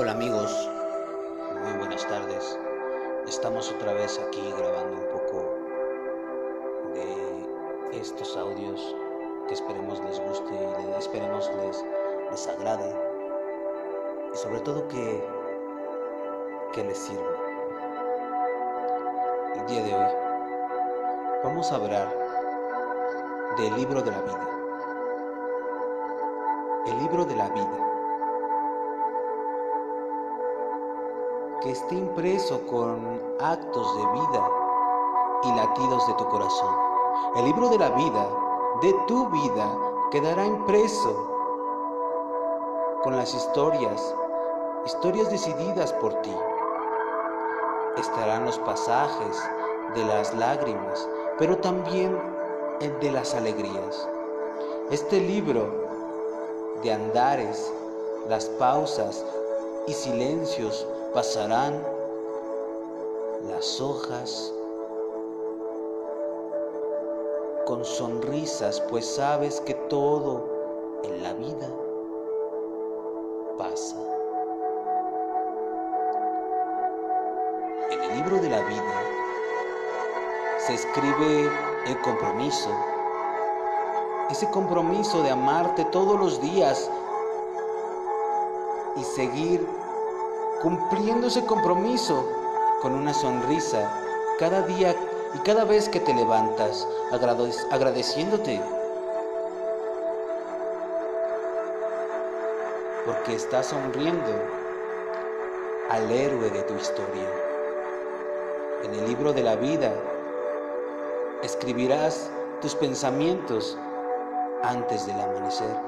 [0.00, 0.70] Hola amigos,
[1.60, 2.56] muy buenas tardes.
[3.26, 5.44] Estamos otra vez aquí grabando un poco
[6.94, 8.94] de estos audios
[9.48, 11.84] que esperemos les guste y esperemos les,
[12.30, 12.94] les agrade
[14.32, 15.26] y sobre todo que,
[16.74, 17.36] que les sirva.
[19.56, 20.12] El día de hoy
[21.42, 22.16] vamos a hablar
[23.56, 24.48] del libro de la vida.
[26.86, 27.87] El libro de la vida
[31.70, 34.50] esté impreso con actos de vida
[35.44, 36.74] y latidos de tu corazón.
[37.36, 38.28] El libro de la vida,
[38.80, 39.78] de tu vida,
[40.10, 41.28] quedará impreso
[43.02, 44.14] con las historias,
[44.86, 46.34] historias decididas por ti.
[47.98, 49.36] Estarán los pasajes
[49.94, 51.06] de las lágrimas,
[51.38, 52.18] pero también
[52.80, 54.08] el de las alegrías.
[54.90, 55.70] Este libro
[56.82, 57.72] de andares,
[58.28, 59.24] las pausas
[59.86, 60.86] y silencios
[61.18, 61.84] pasarán
[63.48, 64.54] las hojas
[67.66, 70.48] con sonrisas, pues sabes que todo
[71.02, 71.68] en la vida
[73.58, 73.96] pasa.
[77.90, 79.02] En el libro de la vida
[80.58, 81.50] se escribe
[81.86, 82.70] el compromiso,
[84.30, 86.88] ese compromiso de amarte todos los días
[88.94, 89.77] y seguir
[90.62, 92.26] cumpliendo ese compromiso
[92.82, 93.90] con una sonrisa
[94.38, 94.94] cada día
[95.34, 96.86] y cada vez que te levantas,
[97.70, 98.60] agradeciéndote.
[103.04, 104.30] Porque estás sonriendo
[105.90, 107.28] al héroe de tu historia.
[108.84, 109.92] En el libro de la vida
[111.42, 113.78] escribirás tus pensamientos
[114.62, 115.87] antes del amanecer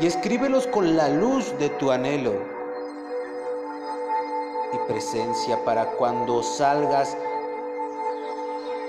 [0.00, 2.34] y escríbelos con la luz de tu anhelo.
[4.72, 7.16] Y presencia para cuando salgas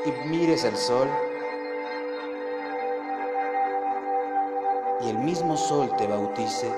[0.06, 1.08] y mires el sol.
[5.02, 6.72] Y el mismo sol te bautice.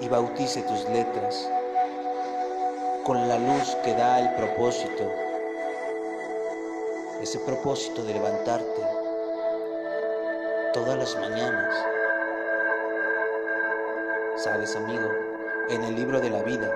[0.00, 1.48] Y bautice tus letras
[3.04, 5.10] con la luz que da el propósito,
[7.20, 8.93] ese propósito de levantarte
[10.74, 11.72] todas las mañanas.
[14.36, 15.08] Sabes, amigo,
[15.70, 16.70] en el libro de la vida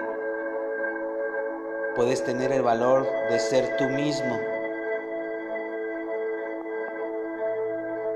[1.96, 4.38] puedes tener el valor de ser tú mismo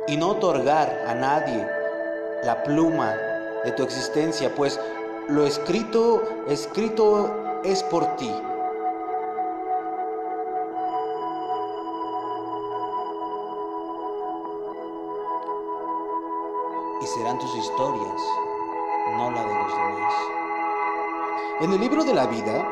[0.06, 1.66] y no otorgar a nadie
[2.44, 3.16] la pluma
[3.64, 4.78] de tu existencia, pues
[5.28, 8.32] lo escrito, escrito es por ti.
[17.02, 18.22] Y serán tus historias,
[19.16, 20.14] no la de los demás.
[21.60, 22.64] En el libro de la vida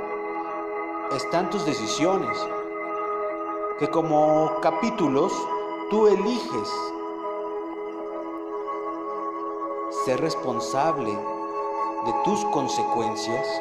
[1.17, 2.39] están tus decisiones,
[3.81, 5.33] que como capítulos
[5.91, 6.71] tú eliges
[10.05, 13.61] ser responsable de tus consecuencias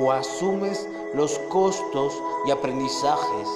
[0.00, 3.48] o asumes los costos y aprendizajes,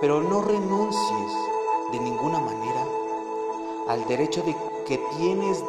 [0.00, 1.32] pero no renuncies
[1.92, 2.84] de ninguna manera
[3.86, 4.56] al derecho de
[4.88, 5.62] que tienes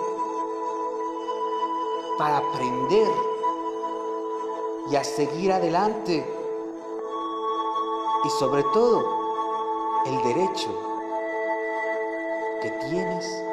[2.17, 3.07] para aprender
[4.89, 6.25] y a seguir adelante.
[8.23, 9.03] Y sobre todo,
[10.05, 10.69] el derecho
[12.61, 13.43] que tienes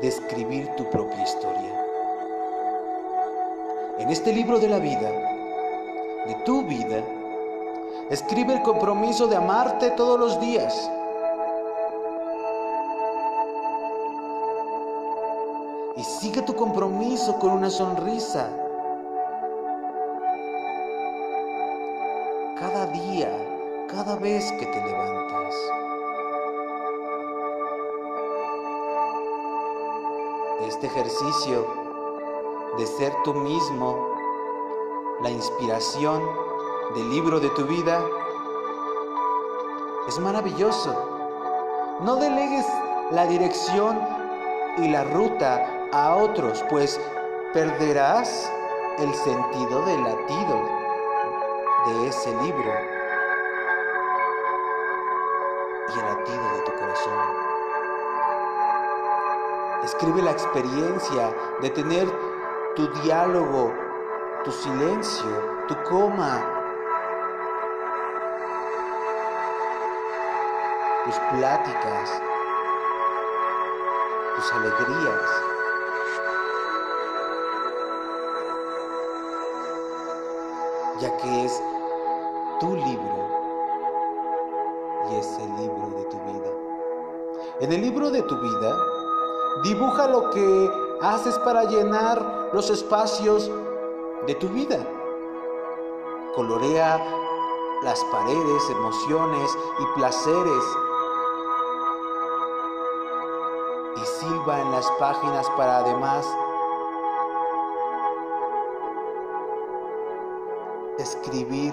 [0.00, 1.84] de escribir tu propia historia.
[3.98, 5.10] En este libro de la vida,
[6.26, 7.02] de tu vida,
[8.08, 10.88] escribe el compromiso de amarte todos los días
[15.98, 18.48] y sigue tu compromiso con una sonrisa.
[22.56, 23.28] Cada día,
[23.88, 25.54] cada vez que te levantas.
[30.68, 31.66] Este ejercicio
[32.78, 33.96] de ser tú mismo,
[35.20, 36.22] la inspiración
[36.94, 38.00] del libro de tu vida,
[40.06, 40.94] es maravilloso.
[42.02, 42.66] No delegues
[43.10, 43.98] la dirección
[44.76, 47.00] y la ruta a otros, pues
[47.52, 48.52] perderás
[48.98, 50.62] el sentido del latido
[51.86, 52.72] de ese libro
[55.88, 57.18] y el latido de tu corazón.
[59.84, 62.08] Escribe la experiencia de tener
[62.74, 63.72] tu diálogo,
[64.44, 66.44] tu silencio, tu coma,
[71.04, 72.22] tus pláticas,
[74.36, 75.47] tus alegrías.
[81.00, 81.62] Ya que es
[82.58, 83.28] tu libro
[85.10, 86.50] y es el libro de tu vida.
[87.60, 88.76] En el libro de tu vida,
[89.62, 93.50] dibuja lo que haces para llenar los espacios
[94.26, 94.78] de tu vida.
[96.34, 97.00] Colorea
[97.82, 100.64] las paredes, emociones y placeres.
[103.96, 106.26] Y silba en las páginas para además
[110.98, 111.72] escribir.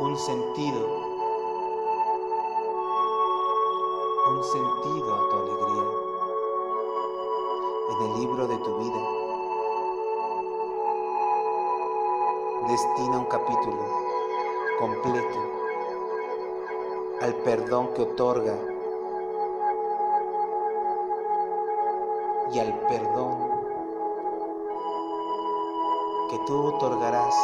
[0.00, 0.86] Un sentido,
[4.30, 5.90] un sentido a tu alegría.
[7.90, 9.02] En el libro de tu vida.
[12.68, 13.82] Destina un capítulo
[14.78, 15.38] completo
[17.20, 18.79] al perdón que otorga
[22.52, 23.50] y al perdón
[26.30, 27.34] que tú otorgarás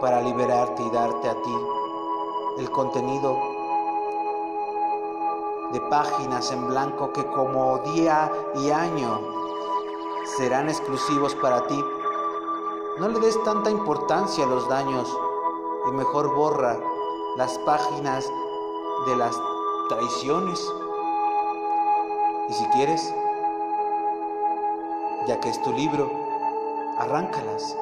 [0.00, 1.56] para liberarte y darte a ti
[2.58, 3.36] el contenido
[5.72, 9.20] de páginas en blanco que como día y año
[10.36, 11.84] serán exclusivos para ti.
[12.98, 15.16] No le des tanta importancia a los daños
[15.88, 16.78] y mejor borra
[17.36, 18.30] las páginas
[19.06, 19.40] de las
[19.88, 20.60] traiciones.
[22.50, 23.14] Y si quieres,
[25.28, 26.10] ya que es tu libro,
[26.98, 27.76] arráncalas.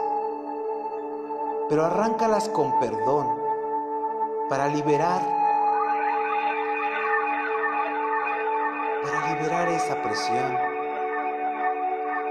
[1.70, 3.34] Pero arráncalas con perdón
[4.50, 5.22] para liberar,
[9.02, 10.58] para liberar esa presión,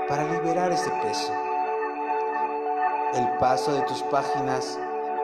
[0.07, 1.33] para liberar ese peso.
[3.15, 4.77] El paso de tus páginas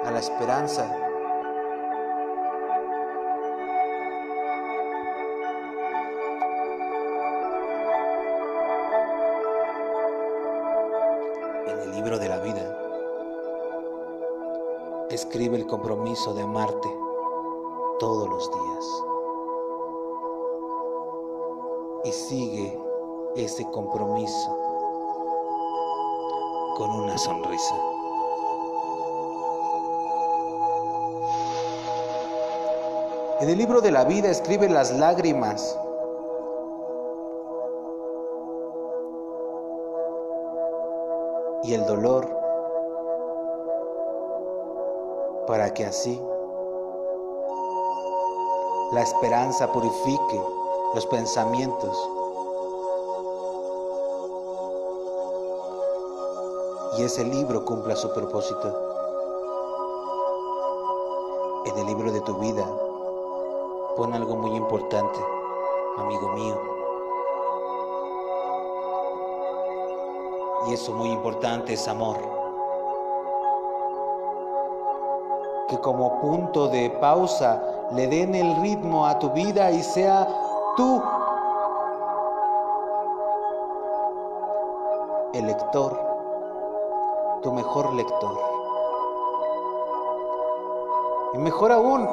[0.04, 1.03] a la esperanza
[15.24, 16.90] escribe el compromiso de amarte
[17.98, 19.04] todos los días.
[22.04, 22.80] Y sigue
[23.38, 24.58] ese compromiso
[26.76, 27.76] con una sonrisa.
[33.40, 35.80] En el libro de la vida escribe las lágrimas
[41.64, 42.43] y el dolor
[45.48, 46.22] para que así
[48.92, 50.42] la esperanza purifique
[50.94, 52.10] los pensamientos
[56.98, 58.92] y ese libro cumpla su propósito.
[61.66, 62.66] En el libro de tu vida
[63.98, 65.20] pon algo muy importante,
[65.98, 66.62] amigo mío.
[70.68, 72.43] Y eso muy importante es amor.
[75.74, 77.60] Que como punto de pausa
[77.94, 80.28] le den el ritmo a tu vida y sea
[80.78, 81.02] tú
[85.34, 86.00] el lector,
[87.42, 88.40] tu mejor lector.
[91.34, 92.08] Y mejor aún,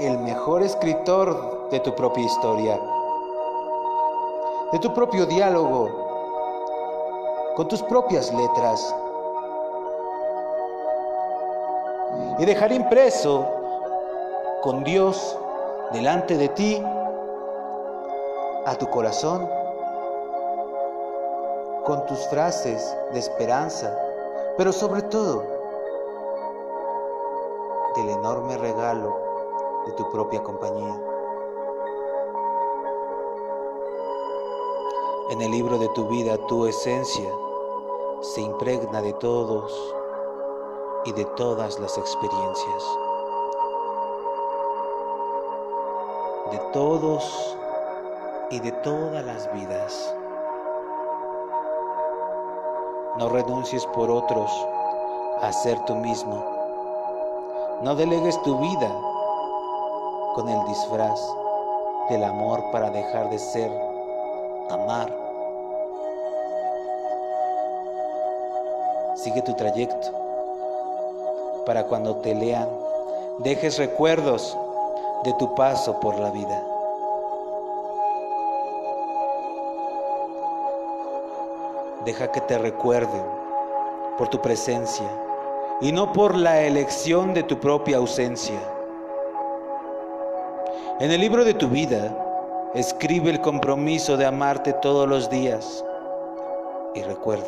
[0.00, 2.80] el mejor escritor de tu propia historia,
[4.72, 5.90] de tu propio diálogo,
[7.56, 8.94] con tus propias letras.
[12.38, 13.46] Y dejar impreso
[14.62, 15.38] con Dios
[15.92, 16.82] delante de ti,
[18.66, 19.48] a tu corazón,
[21.84, 23.96] con tus frases de esperanza,
[24.58, 25.44] pero sobre todo
[27.94, 29.16] del enorme regalo
[29.86, 31.00] de tu propia compañía.
[35.30, 37.30] En el libro de tu vida tu esencia
[38.20, 39.95] se impregna de todos
[41.06, 42.84] y de todas las experiencias.
[46.50, 47.56] De todos
[48.50, 50.14] y de todas las vidas.
[53.18, 54.50] No renuncies por otros
[55.42, 56.44] a ser tú mismo.
[57.82, 58.90] No delegues tu vida
[60.34, 61.20] con el disfraz
[62.10, 63.70] del amor para dejar de ser
[64.70, 65.16] amar.
[69.14, 70.25] Sigue tu trayecto
[71.66, 72.68] para cuando te lean
[73.38, 74.56] dejes recuerdos
[75.24, 76.62] de tu paso por la vida.
[82.04, 83.24] Deja que te recuerden
[84.16, 85.06] por tu presencia,
[85.80, 88.58] y no por la elección de tu propia ausencia.
[91.00, 95.84] En el libro de tu vida, escribe el compromiso de amarte todos los días
[96.94, 97.44] y recuerda,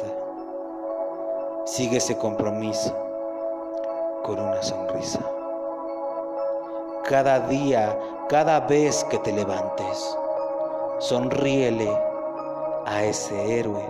[1.65, 3.08] sigue ese compromiso
[4.29, 5.21] con una sonrisa.
[7.07, 10.17] Cada día, cada vez que te levantes,
[10.99, 11.91] sonríele
[12.85, 13.83] a ese héroe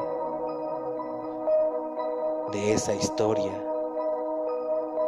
[2.52, 3.50] de esa historia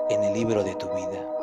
[0.09, 1.40] en el libro de tu vida.